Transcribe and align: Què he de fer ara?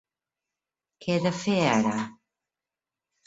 Què 1.03 1.17
he 1.17 1.19
de 1.25 1.33
fer 1.41 1.57
ara? 1.73 1.93